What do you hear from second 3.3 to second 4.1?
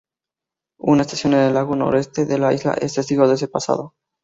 ese pasado.